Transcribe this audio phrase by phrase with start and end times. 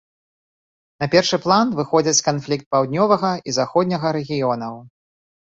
[1.03, 4.75] На першы план выходзяць канфлікт паўднёвага і заходняга рэгіёнаў.